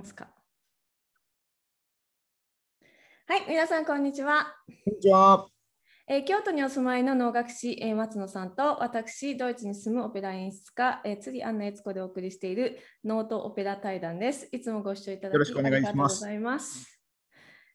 [0.00, 0.28] ますか？
[3.28, 4.46] はい、皆さん、こんにちは。
[4.66, 5.46] こんにちは。
[6.08, 14.48] えー京都にお住まいの能楽師、えー松野さんと私、ドイツに住むオペラ演出家、えー、釣アンナ悦子でお送りしているノートオペラ対談です。
[14.52, 17.00] いつもご視聴いただきよろしくお願いしますありがとうございます。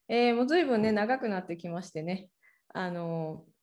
[0.10, 2.30] えーもうずいぶんね、長くなってきましてね、
[2.74, 3.55] あのー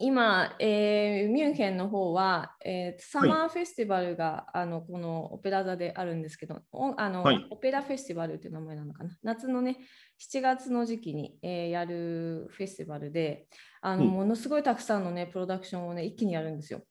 [0.00, 7.46] 今、えーミュンヘンの方は、えーサマーフェスティバルが、あのこのオペラ座であるんですけど、おあのはい。
[7.50, 9.76] オペラフェスティバルっていう名前なのかな、夏のね、
[10.18, 13.46] 7月の時期に、えーやるフェスティバルで、
[13.82, 14.10] あのうん。
[14.10, 16.82] ものすごいたくさんのね、プロダクションをね、一気にやるんですよ。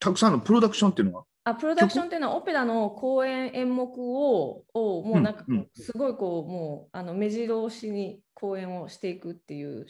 [0.00, 9.86] たくさんのプロダクションっていうのは、あプロダクションっていうのはオペラの公演演目ををもうなんかうんうんすごいこうもうあの目白押しに公演をしていくっていう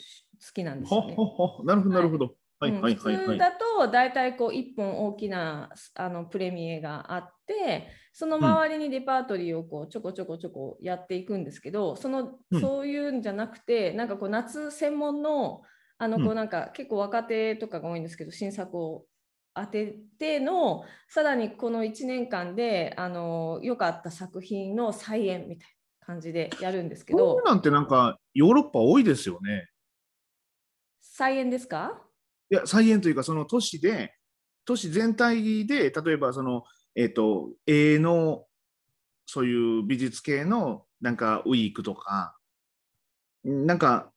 [0.52, 1.16] きなんですよね。
[1.64, 2.34] なるほど、なるほど。
[2.58, 3.16] はいはいはいはい。
[3.16, 15.62] 普通だと大体こう1本大きなあのプレミエがあってその周りにレパートリーをこうちょこちょこちょこやっていくんですけどそのうんそういうんじゃなくてなんかこう夏専門の
[15.98, 19.04] あのこうなんか結構若手とかが多いんですけど新作を
[19.54, 25.68] 当ててのさらにこの1年間であの良かった作品の再演みたい
[26.00, 29.68] な感じでやるんですけどこういうなんてなんかヨーロッパ多いですよね。
[31.02, 32.00] 再演ですか？
[32.50, 34.14] いや、再演というか、その都市で、
[34.64, 36.62] 都市全体で、例えばその、
[36.94, 38.46] えっ、と、絵の、
[39.26, 42.36] そういう美術系のなんかウィークとか、
[43.44, 44.12] なんか、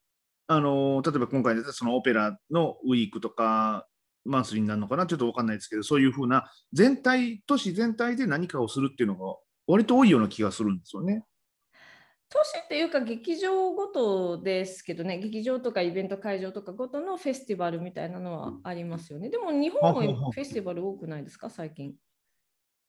[0.48, 3.88] あの例えば今回そのオペラのウィークとか、
[4.26, 9.36] マンスリーになるのかな、ちょっとわかんないですけど、そういうふうな、全体、都市全体で何かをするっていうのが、
[9.68, 11.24] 割と多いような気がするんですよね。
[12.30, 19.30] 都市っていうか劇場ごとですけどね劇場とかイベント会場とかごとのフェスティバルみたいなのはありますよね。
[19.30, 21.94] でも日本もフェスティバル多くないですか最近。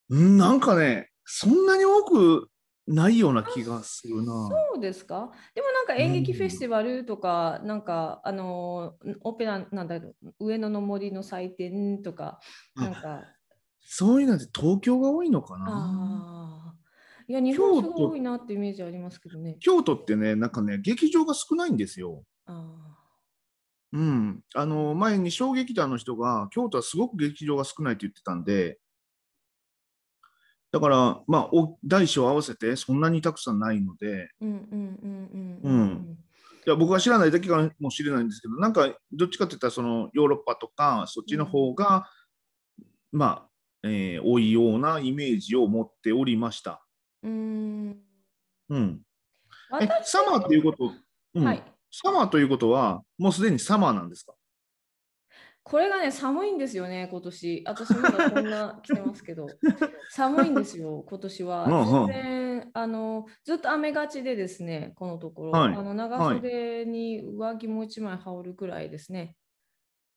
[0.08, 2.48] うんなんかね、そんなに多く
[2.86, 4.48] ないような気がするな。
[4.72, 5.32] そうですか？
[5.54, 12.40] でもなんか演劇フェスティバルとか、なんかあのオペラなんだろう上野の森の祭典とか
[12.74, 13.24] なんか。
[13.88, 16.65] そういうのって東京が多いのかな？
[17.28, 22.24] いや日本すごい多いなってイメージありますけどね京都ってね、なんかね、劇場が少ないんですよ。
[22.46, 22.96] あ
[23.92, 24.44] うん。
[24.54, 28.78] あの、前に衝撃団の人が、京都はすごく劇場が少ないって言ってたんで、
[30.72, 36.18] だから、まあ、お大小合わせてそんなにたくさんないので、ーうんうんうんうんううんん
[36.66, 42.10] いや僕は知らないだけかもしれないんですけど、なんか、どっちかって言ったら、そのヨーロッパとか、そっちの方が、
[43.12, 43.50] まあ、
[43.84, 46.85] えー多いようなイメージを持っておりました。
[47.26, 47.96] うん
[48.68, 49.02] うん。
[49.80, 50.92] え、私サマーっていうこと、
[51.34, 54.34] うんはいサマーということは、もうすでにサマーなんですか？
[55.62, 57.64] これがね、寒いんですよね、今年。
[57.66, 59.46] 私まだこんな着てますけど、
[60.10, 61.66] 寒いんですよ、今年は。
[61.68, 65.52] 全然あの、ずっと雨がちでですね、このところ。
[65.52, 69.36] はいあの長袖に上着もう一枚羽織るくらいですね。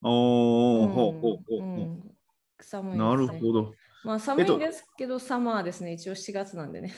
[0.02, 2.16] おー、うんほうほうほう
[2.62, 3.06] 寒いです、ね。
[3.06, 3.74] なるほど。
[4.04, 6.94] まあ寒いえっとんですけど、サマーですね、一応4月なんでね。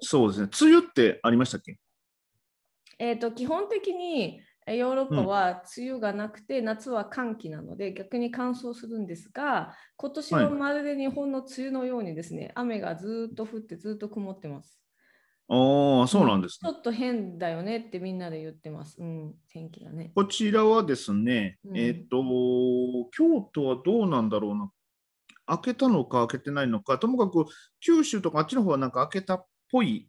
[0.00, 0.48] そうですね。
[0.60, 1.78] 梅雨ってありましたっけ？
[2.98, 14.78] えっと、基本的にえヨーロッパは梅雨がなくて、夏は寒気なので逆に乾燥するんですが今年ははいまるで日本の梅雨のようにですね、雨がずっと降ってずっと曇ってます。
[15.50, 16.70] ああ、そうなんですね。
[16.70, 19.00] ちょっと変だよねってみんなで言ってます。
[19.00, 20.12] うん、天気だね。
[20.14, 22.22] こちらはですね、うんえっ、と、
[23.12, 24.70] 京都はどうなんだろうな。
[25.48, 27.46] 開けたのか開けてないのか、ともかく
[27.80, 30.08] 九州とかあっちの方はなんか開けたっぽい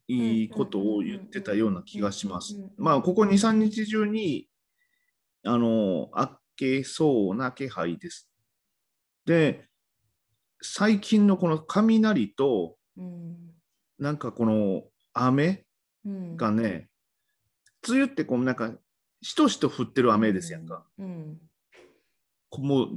[0.54, 2.74] ことを言ってたような気がしますうんうんうん。
[2.78, 4.48] まあ、ここ2、3日中に、
[5.46, 8.30] あの、開けそうな気配です。
[9.26, 9.68] で、
[10.62, 13.36] 最近のこの雷と、うん
[13.98, 14.84] なんかこの
[15.14, 15.66] 雨
[16.06, 16.90] うんがね、
[17.86, 18.72] 梅雨ってこうなんか、
[19.22, 20.86] しとしと降ってる雨ですやんか。。
[20.98, 21.40] うん
[22.52, 22.90] う、もう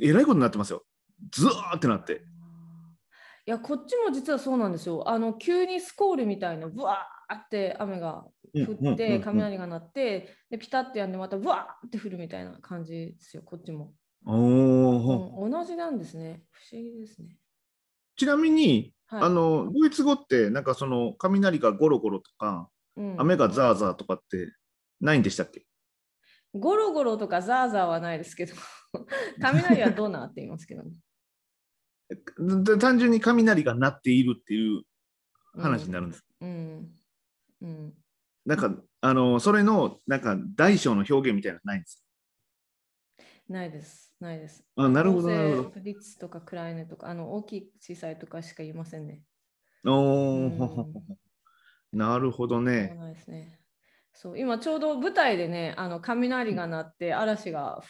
[0.00, 0.84] えらいことになってますよ。
[1.30, 2.22] ずーってなって。
[3.46, 5.08] いや、こっちも実はそうなんですよ。
[5.08, 13.94] あの急にスコールみたいな、ぶわーって雨が降って、うん雷が鳴って、でピタッてやんで、またぶわーって降るみたいな感じですよ、こっちも。
[14.26, 16.42] おーうん同じなんですね。
[16.50, 17.38] 不思議ですね。
[18.16, 24.52] ちなみに、はいあの、ドイツ語って、なんかその、雷がゴロゴロとか、うん雨がザーザーとかって
[25.00, 25.64] ないんでしたっけ？
[26.52, 28.54] ゴロゴロとかザーザーはないですけど、
[29.40, 30.90] 雷はどうなって言いますけどね。
[32.08, 34.82] で単純に雷が鳴っているっていう
[35.54, 36.24] 話になるんです。
[36.40, 36.90] うん。
[37.62, 37.94] うん。
[38.46, 42.04] なんか、あの、それの、なんか、大小の表現みたいなのないんです。
[43.48, 44.14] ないです。
[44.20, 44.64] ないです。
[44.76, 49.22] あなるほどなるほどブリッツとかクライネとか、あの大きい小さいとかしか言いませんね。
[49.84, 52.98] おーうんなるほどね。
[54.12, 57.80] そう今ちょうど舞台でね、あの雷が鳴って嵐が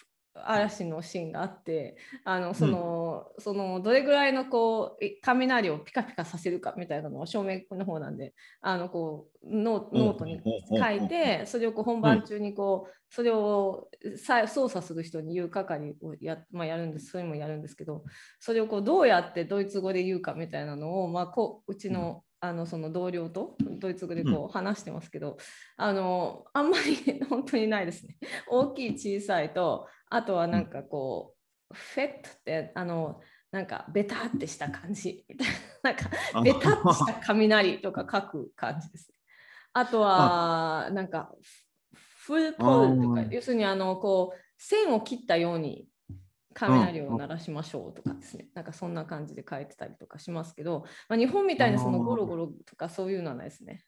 [0.46, 10.40] 嵐のシーンがあって、あのその、そのどれぐらいのこうい雷をピカピカさせるかみたいなのを照明の方なんで、あのこうノノートに
[10.70, 18.04] 書いて、それをこう本番中にこう、それをさ操作する人に言う係をや,、まあ、やるんです、それもやるんですけど、
[18.38, 25.36] それをこうどうやってドイツ語で言うかみたいなのを、まあ、こううちの,、あのその同僚とドイツ語でこう話してますけど、
[25.76, 28.16] あのあんまり 本当にないですね。
[28.48, 31.34] 大きい小さいとあとはなんかこ
[31.70, 33.20] う、フェットってあの
[33.50, 35.24] なんかベタってした感じ。
[35.28, 35.48] みたい
[35.82, 36.42] ななんかあ。
[36.42, 39.18] ベタってした雷とか書く感じですね。
[39.72, 41.32] あとはなんか
[41.92, 45.86] フルポールとか要するにあのこう線を切ったように
[46.54, 53.84] 雷を鳴らしましょうとかですね、なんかそんな感じで書いてたりとかしますけど、まあ、日本みたいにそのゴロゴロとかそういうのはないですね。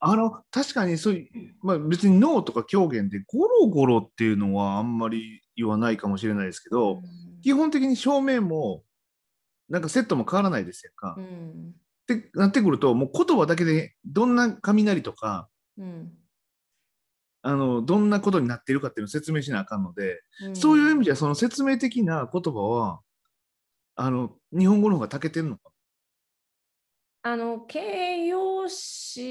[0.00, 7.02] あの確かにそういう、まあ、別に脳とか狂言でゴロゴロっていうのはあんまり言わないかもしれないですけど、うん。
[7.42, 8.82] 基本的に照明も
[9.68, 11.14] なんかセットも変わらないですやんか。
[11.18, 11.74] うん。
[12.14, 16.12] ってなってくるともう言葉だけでどんな雷とかうん
[17.42, 23.00] あのどんなことになっているかっていうのを説明しなあかんので、うんそういう意味じゃその説明的な言葉は
[23.94, 25.70] あの日本語の方が長けてるのか。
[27.22, 29.22] あの形容詞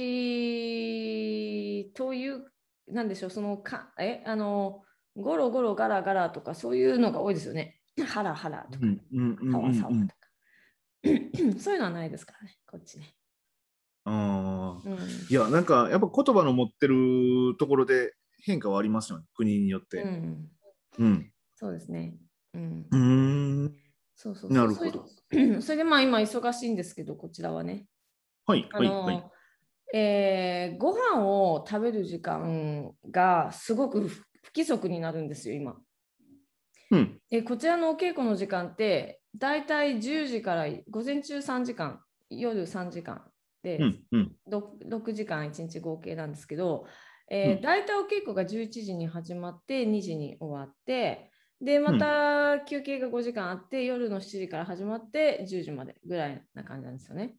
[1.96, 2.46] という、
[2.88, 4.84] なんでしょう、そのか、え、あの、
[5.16, 7.82] ゴロゴロガラガラとか、そういうのが多いですよね。
[8.08, 10.16] ハラハラとか、うんうんうんサうんうんワサワとか。
[11.60, 13.16] そういうのはないですからね、こっちね。
[14.10, 14.98] あーうん
[15.30, 18.14] いやなんかやっぱ言葉の持ってるところで
[18.44, 20.02] 変化はありますよね国によって。
[20.02, 20.50] うん、
[20.98, 22.16] うんそうですね。
[22.54, 23.00] うんう、ー
[23.68, 23.76] ん
[24.16, 27.86] そうそうそうなるほどそれで それでまあ今忙しいんですけど、こちらはね。
[28.46, 29.24] はいはいはい。
[29.94, 34.08] えーご飯を食べる時間がすごく不
[34.42, 35.76] 不規則になるんですよ、今。
[36.92, 43.24] うんでこちらのお稽古の時間って、だいたい10時から午前中3時間、夜3時間
[43.64, 44.36] で、うんうん。
[44.48, 46.86] ろ 6, 時間1日合計なんですけど、
[47.30, 47.62] えーうん。
[47.62, 57.36] 大体お稽古が11時に始まって2時に終わってでまた休憩が5時間あって夜の7時から始まって10時までぐらいな感じなんですよね。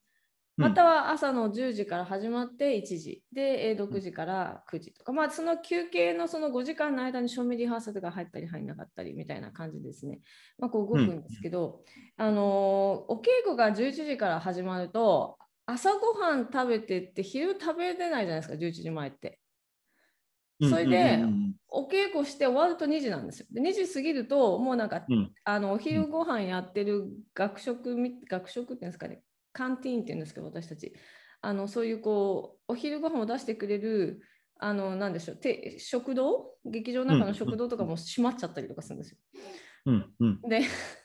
[0.56, 3.24] または朝の10時から始まって1時。
[3.32, 10.20] でえー6時から9時とか、まあその休憩のその5時間の間に照明リハーサルが入ったり入んなかったりみたいな感じですね。
[10.58, 11.82] まあこう動くんですけど、
[12.18, 15.38] あのーお稽古が11時から始まると
[15.72, 19.38] 朝ごはん食べてって昼食べれないじゃないですか11時前って。
[20.62, 21.24] それで
[21.68, 23.46] お稽古して終わると2時なんですよ。
[23.50, 29.22] で2時過ぎるともうなんか、うんあのお昼ご飯やってる学食み学食っていうんですかね
[29.52, 30.92] カンティーンっていうんですけど私たち
[31.40, 34.20] あのそういうこうお昼ご飯を出してくれる
[34.58, 36.54] あのなんでしょうて食堂？
[36.66, 39.16] 劇場の中の食堂とかも閉まっちゃったりとかするんですよ。
[39.86, 40.60] うんうんで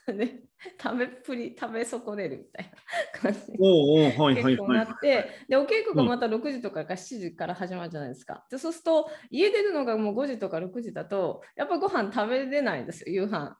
[0.06, 0.46] で
[0.82, 4.78] 食べっぷり食べ損ねるみたいな感じおうおうはいはい結構はい。
[4.78, 8.46] なって、で、お稽古がまた6時とかから7時から始まるじゃないですか。
[8.50, 13.56] で、そうすると、家出るのがもう5時とか6時だと、やっぱご飯食べれないんですよ、夕飯。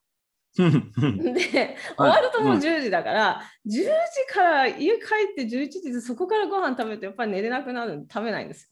[0.59, 3.87] うんうんで、終わるともう10時だから、10時
[4.33, 8.71] から家帰って11時でそこからご飯食べて、やっぱり寝れなくなるんで食べないんですよ。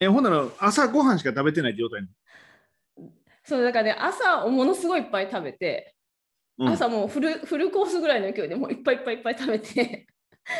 [0.00, 2.08] えほんなら朝ごはんしか食べてない状態な
[3.44, 5.94] そうだからね、朝ものすごいいっぱい食べて、
[6.58, 6.66] の。
[6.66, 10.06] うん朝もうフルフルコースぐらいの勢いでもういっぱいいっぱいいっぱい食べて、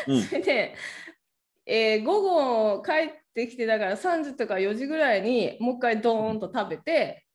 [0.07, 0.75] うん それで、
[1.65, 7.25] えー午後帰ってきてだから3時とか4時ぐらいにもう一回ドーンと食べて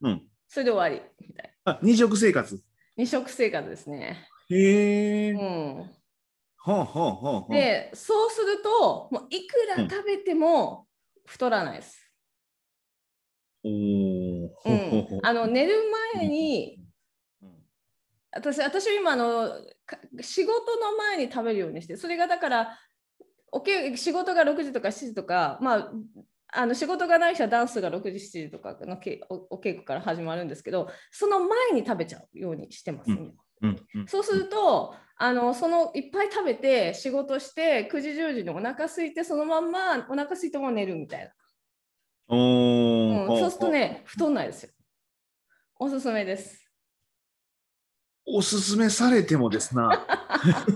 [0.00, 2.54] うんそれで終わりみたいあ二食生活？
[2.54, 2.60] な
[2.96, 4.28] 二食生活ですね。
[4.48, 5.30] へえ。
[5.32, 5.90] うはん、
[6.64, 7.52] あはあはあはあ。
[7.52, 10.86] でそうするともういくら食べても
[11.26, 12.05] 太らないです。
[13.66, 15.74] うん、 あの寝る
[16.14, 16.80] 前に
[17.42, 17.66] うん。
[18.32, 19.48] 私私は今あの
[19.86, 22.78] か仕事の前に食べるようにしてそれがだから
[23.50, 25.92] おけ仕事が6時とか7時とかまあ
[26.52, 33.34] あの仕事がない人はダンスが6時7時とかのけおお稽古から始まるんですけどその前に食べちゃうようにしてます、うん。
[33.62, 33.86] うん。
[33.94, 34.06] うん。
[34.06, 41.32] そうするとあのそのいっぱい食べて仕事して9時10時にお腹空いてそのまんまお腹空いても寝るみたいな、
[42.28, 43.28] おうん。
[43.30, 43.38] お。
[43.38, 44.70] そうするとね太んないですよ。
[45.78, 46.62] おすすめです。
[48.28, 50.04] おすすめされてもですな。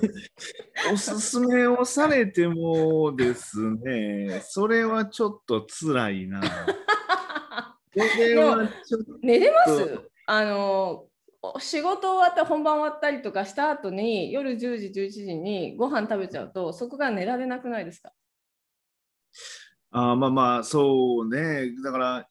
[0.93, 6.41] おすすめをされてもですね、それはちょっと辛いな。
[9.23, 10.01] 寝れます？
[10.27, 11.07] あの
[11.59, 18.13] 仕事終わった本番終わったりとかした後に夜10時11時にご飯食べちゃうとそこが寝られなくないですか？
[19.91, 21.73] あまあまあそうね。
[21.83, 22.29] だから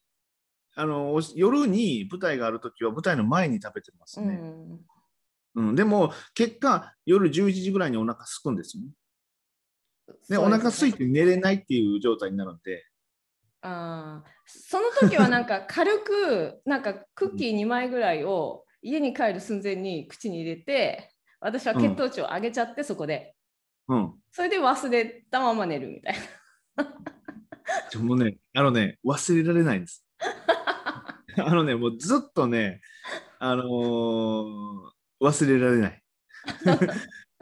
[0.74, 4.40] あの夜に舞台がある時は舞台の前に食べてますね、
[5.54, 8.88] うん、うん、でも結果夜11時ぐらいにお腹すくんですよね。
[10.28, 12.84] で、ね、お腹空いて寝れないっていう状態になるんで。
[13.62, 23.34] あその時はなんか軽く なんかクッキー2枚ぐらいを家に帰る寸前に口に入れて私は血糖値を上げちゃって、そこで、
[23.88, 26.16] うん、それで忘れたまま寝るみたい
[26.76, 26.84] な
[27.98, 30.04] もうねあのね忘れられないんです。
[31.38, 32.80] あのねもうずっとね
[33.38, 36.02] あのー、忘れられない。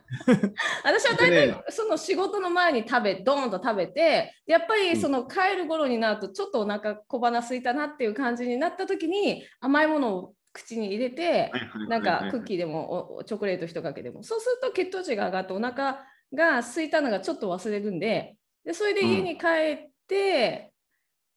[0.84, 11.52] 私は大体その仕事の前に食べドーンと食べてやっぱりその帰る頃になるとちょっとお腹小鼻すいたなっていう感じになった時に甘いものを口に入れて
[11.88, 14.22] なんかクッキーでもチョコレート一かけでも。
[14.22, 16.04] そうすると血糖値が上がってお腹
[16.34, 20.72] が空いたのがちょっと忘れるんででそれで家に帰って、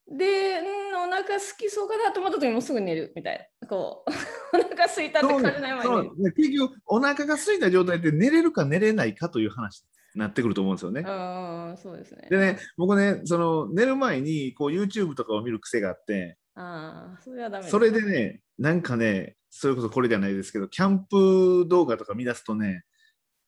[0.07, 4.11] うん、で、うん、お腹すきそうかなと思った時もすぐ寝るみたいなこう
[4.57, 9.85] お腹すいたって感じない前に結局お腹が空いた状態で寝れるか寝れないかという話
[10.15, 11.03] になってくると思うんですよね。
[11.05, 22.83] あそうですねでね僕ねその寝る前にこう YouTube とかを見る癖があってあそれはダメそれでねなんかねそれこそこれじゃないですけどキャンプ動画とか見出すとね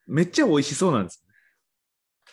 [0.07, 1.25] めっちゃ美味しそうなんです。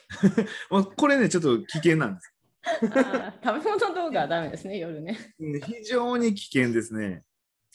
[0.96, 2.34] これねちょっと危険なんです。
[2.80, 5.18] 食べ物動画はダメですね夜ね。
[5.38, 7.24] 非常に危険ですね。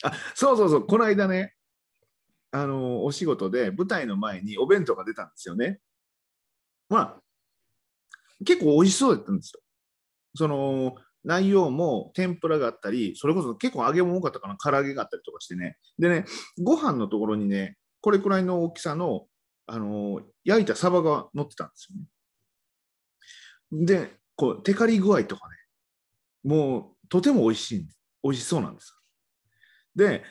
[0.02, 1.54] あそうそうそう、この間ね、
[2.50, 5.80] あのお仕事で舞台の前にお弁当が出たんですよね。
[6.88, 7.22] まあ、
[8.44, 9.60] 結構美味しそうだったんですよ。
[10.34, 15.76] その内容も天ぷらがあったり、それこそ結構揚げ物多かったかな、唐揚げがあったりとかしてね。
[15.98, 16.24] でね、
[16.62, 19.26] ご飯のところにね、これくらいの大きさの、
[19.66, 21.98] あの焼いたサバが乗ってたんですよ
[23.80, 23.86] ね。
[23.86, 25.56] で、こう、テカリ具合とかね、
[26.44, 27.88] もうとても美味しい、
[28.22, 28.94] 美味しそうなんです。
[29.94, 30.24] で、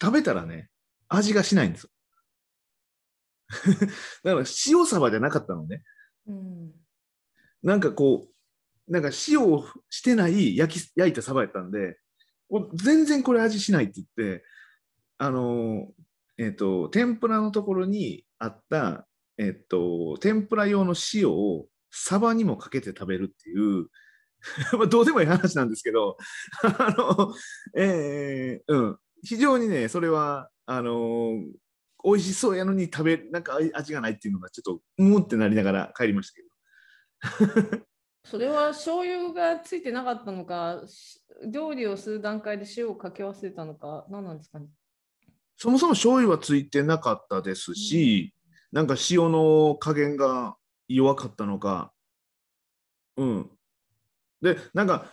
[0.00, 0.70] 食べたらね、
[1.08, 1.90] 味がしないんですよ。
[4.24, 5.82] だから塩サバじゃなかったのね。
[6.26, 6.72] うん、
[7.62, 11.98] なんかこう、なんか塩をしてない焼き焼いたサバやったんで、
[12.74, 14.44] 全然これ味しないって言って、
[15.18, 15.92] あの、
[16.38, 19.06] えっ、ー、と、天ぷらのところにあった、
[19.38, 23.86] えっ、ー、と、天ぷら用の塩をサバにもかけて食べるっていう
[24.76, 26.16] まあどうでもいい話なんですけど
[26.62, 27.34] あの、
[27.76, 31.52] えー、うん、非常にね、それは、あのー、
[32.04, 36.32] 美味しそうやのに食べ、なんか味がないっていうのがちょっと、うんってなりながら帰りまし
[37.22, 37.84] たけど。
[38.26, 40.82] それは醤油がついてなかったのか、
[41.50, 44.66] 料理をする段階で塩をかけ忘れたのか、何なんですかね？
[45.56, 48.34] そもそも醤油はついてなかったですし、
[48.72, 50.56] うん、なんか塩の加減が
[50.88, 51.92] 弱かったのか、
[53.16, 53.50] うん。
[54.42, 55.12] で、なんか、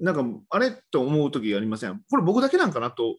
[0.00, 2.02] なんか、あれと思う時ありません？
[2.10, 3.18] これ僕だけなんかなと、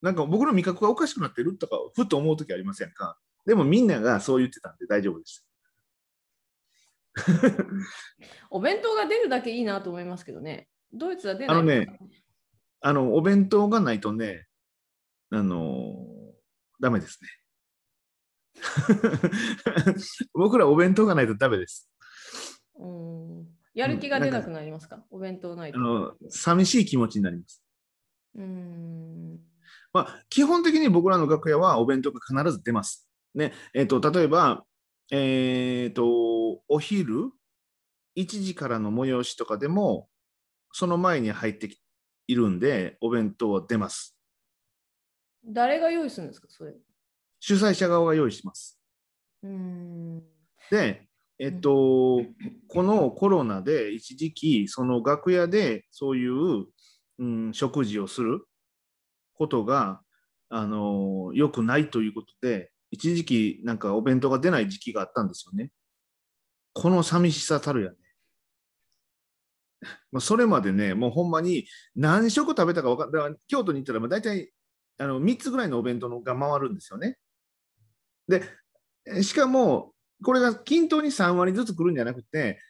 [0.00, 3.18] なんか僕の味覚がおかしくなってるとか、ふっと思う時ありませんか？
[3.46, 5.46] でもみんながそう言ってたんで大丈夫です。
[8.50, 10.68] お弁当が出るだけいいなと思いますけどね。
[10.92, 11.98] ドイツは出ない、あのね、
[12.80, 14.46] あの、お弁当がないとね、
[15.30, 15.96] あの、
[16.80, 17.28] ダメですね。
[20.34, 21.90] 僕らお弁当がないとダメです。
[22.78, 25.78] うんやる気が出なくなりますか、お弁当ないと。
[25.78, 27.64] あの寂しい気持ちになります。
[28.34, 29.40] うん
[29.94, 33.08] まあ、基本的に僕らの楽屋はお弁当が必ず出ます。
[33.34, 34.64] ねえーと、例えば、
[35.10, 37.30] えーと、お昼
[38.16, 40.08] 1時からの催しとかでも
[40.72, 41.70] その前に入って
[42.26, 44.16] いるんでお弁当は出ます。
[45.44, 46.46] 誰が用意するんですか？
[46.50, 46.74] それ
[47.44, 48.80] 主催者側が用意します。
[49.42, 50.22] うん
[50.70, 51.08] で、
[51.40, 52.22] えっと、
[52.68, 56.66] このコロナで一時期、その楽屋でそういう、
[57.18, 58.46] うん、食事をする
[59.34, 60.02] ことが、
[60.50, 65.72] あの、良くないということで、一時期なんかお弁当が出ない時期があったんですよね。
[66.74, 67.96] この寂しさたるやね。
[70.12, 73.40] まあ、それまでね、もうほんまに何食食べたか分かんない。
[73.48, 74.52] 京都に行ったら大体
[74.98, 77.18] あの3つぐらいのお弁当が回るんですよね。
[78.28, 78.42] で、
[79.22, 82.60] しかもこれが均等に3割ずつ来るんじゃなくて、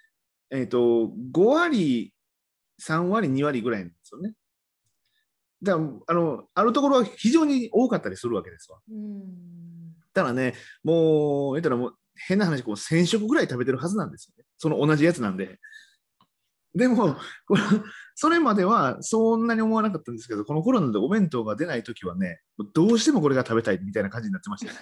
[0.51, 2.13] えっ、ー、と、5割、
[2.81, 4.35] 3割、2割ぐらいなんですよね。
[5.63, 8.81] だからあのあるところは非常に多かったりするわけですわ。
[10.13, 14.45] だからね、もう、言ったらもう変な話、こう1000食ぐらい食べてるはずなんですよね。
[14.59, 15.59] その同じやつなんで。
[16.75, 17.17] でも、
[17.47, 17.61] こ れ
[18.15, 22.41] それまではそんなに思わなかったんですけど、このコロナでお弁当が出ないときはね、
[22.75, 24.79] どうしてもこれが食べたいみたいな感じになってましたよ。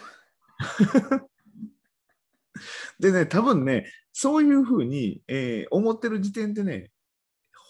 [2.99, 6.91] でね、多分ね、そういうふうに、えー思ってる時点でね、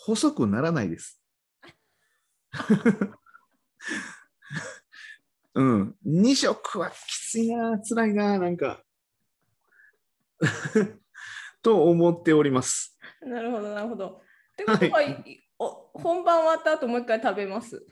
[0.04, 1.22] 細くならないです。
[5.54, 6.94] うん、2食はき
[7.30, 8.82] ついな、辛いな、なんか。
[11.62, 12.98] と思っております。
[13.22, 14.08] なるほど、なるほど。
[14.52, 17.84] ってことは、いお本番終わった後もう一回食べます。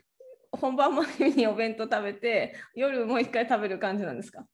[0.51, 4.39] 本番前にお弁当食べて、夜もう一回食べる感じなんですか？
[4.39, 4.47] うん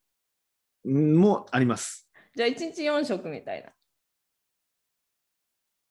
[0.85, 2.07] もうあります。
[2.35, 3.71] じゃあ、1日4食みたいな。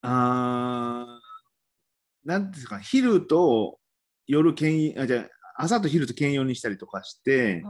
[0.02, 3.78] あーなんていうんですか、昼と
[4.26, 5.20] 夜兼あじゃ
[5.56, 7.62] あ朝と昼と兼用にしたりとかして、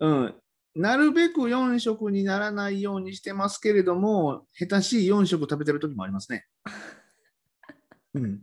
[0.00, 0.34] うん、
[0.74, 6.46] なるべく4食にならないようにしてますけれども、下手しい4食食べてる時もありますね。
[8.14, 8.42] うん、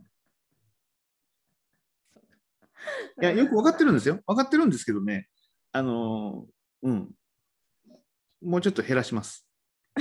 [3.20, 4.20] いやよく分かってるんですよ。
[4.26, 5.28] 分かってるんですけどね、
[5.72, 7.14] あのーうん、
[8.42, 9.46] もうちょっと減らします。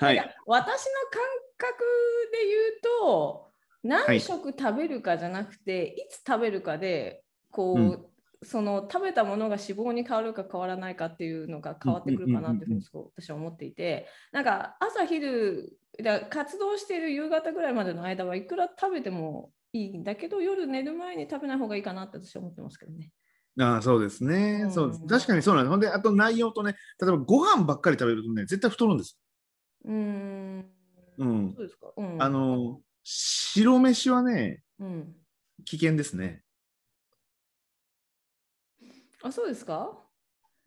[0.00, 0.36] はい。
[0.46, 1.22] 私の感
[1.58, 1.84] 覚
[2.32, 3.50] で言うと
[3.82, 8.06] 何食食べるかじゃなくて、い、つ食べるかでこう、うん
[8.44, 12.82] その食べたものが脂肪に変わるか変わらないかっていうのが変わってくるかなっていうふうに
[13.16, 23.10] 私は思っていてなんか朝昼だ活動している夕方ぐらいまでの間はいくら食べてもいいんだけど夜寝る前に食べない方がいいかなって私は思ってますけどね。
[23.60, 25.06] ああそうですね、うんそうです。
[25.06, 25.70] 確かにそうなんです。
[25.70, 29.18] ほんで、あと内容とね、例えばご飯ばっかり食べるとね、絶対太るんです。
[29.84, 30.66] うーん
[31.18, 31.92] うんそうですか？
[31.96, 35.14] うん、あの、白飯はね、うん、
[35.66, 36.42] 危険ですね。
[39.22, 39.98] あそうですか？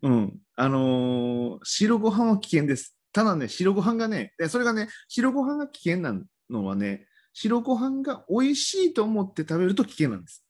[0.02, 0.38] うん。
[0.54, 2.96] あのー白ご飯は危険です。
[3.12, 10.45] ただね、白ご飯がね、でそれがね、白ご飯が危険なのはね、白ご飯が美味しいと思って食べると危険なんです。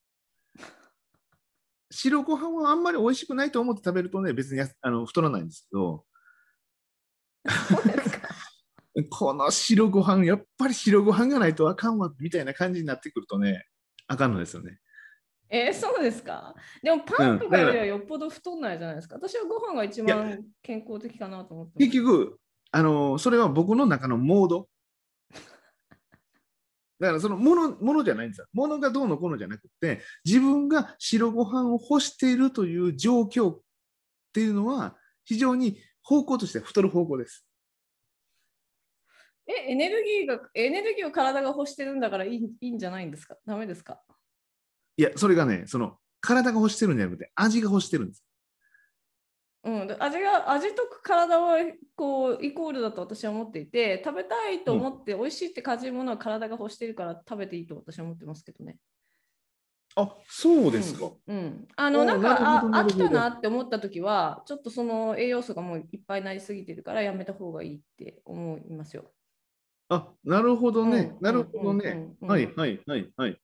[1.96, 6.04] 白ご飯はあんまり美味しくないと思って食べるとね、別にやあの太らないんですけど、
[9.10, 13.64] この白ご飯、やっぱり白ご飯がないとあかんわ、みたいな感じになってくるとね、
[14.08, 14.78] あかんのですよね。
[15.48, 19.14] えーそうですかでもパンとかよりはよっぽど太んないじゃないですか。
[19.14, 22.38] 私はご飯が一番健康的かなと思って結局、
[22.72, 24.68] あのそれは僕の中のモード。
[26.98, 28.46] だからそのものものじゃないんですよ。
[28.52, 33.60] ものがどうのこうのじゃなくて、自分が白ご飯を欲しているという状況っ
[34.32, 37.46] ていうのは、非常に方向としては太る方向です。
[39.46, 43.36] え、エネルギーが、エネルギーを体が欲してるんだからいいいいんじゃないんですか？
[43.46, 44.00] ダメですか？
[44.96, 48.24] いや、それがね、その体が欲してるんじゃなくて、味が欲してるんです。
[49.64, 51.58] うん、で味が味と体は
[51.96, 58.76] こうイコールだと私は思っていて食べたいと思って美味しいって感じるものは体が欲してるから食べていいと私は思ってますけどね。
[59.96, 61.10] あ、そうですか。
[61.26, 69.10] うん、うんあのおなんかあ飽きたなって思った時はちょっとその栄養素がもういっぱいになりすぎてるからやめた方がいいって思いますよ。
[69.88, 70.98] あ、なるほどね。
[70.98, 72.08] うんなるほどね。
[72.20, 73.40] うんはい、はい、はい、はい。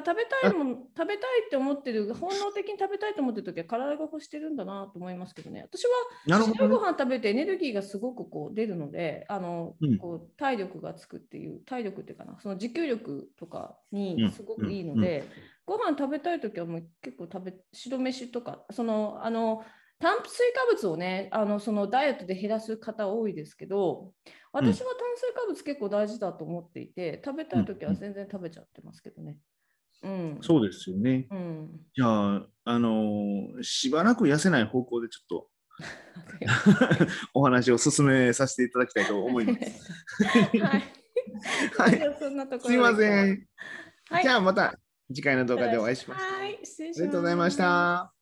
[0.00, 5.62] 食べたいもん食べたいって思ってる本能的に食べたいと思ってる時は体が欲してるんだなと思いますけどね。
[5.62, 5.90] 私は。
[6.26, 9.98] 白ご飯食べてエネルギーがすごくこう出るのであの、うん。
[9.98, 13.98] こう体力がつくっていう体力っていうかなその持久力とかうん。
[13.98, 15.24] にすごくいいので、
[15.66, 19.64] ご飯食べたい時はもう結構食べ白飯とかそのあの
[20.00, 24.12] 炭水化物をねあのそのダイエットで減らす方多いですけど
[24.52, 29.38] 私は炭水化物結構大事だと思っていて食べたい時は全然食べちゃってますけどね。
[30.04, 31.26] うん、そうですよね。
[31.30, 35.48] うん、じゃあ、あのーしばらく痩せない方向でちょっと
[37.34, 40.60] お話を進めさせていただきたいと思います。
[40.60, 40.82] はい。
[41.76, 43.46] はいじゃあそんなところすいませでん。
[44.08, 46.24] はいじゃあまた次回の動画でお会いします。
[46.24, 47.00] はい、失礼します。
[47.00, 48.13] ありがとうございました。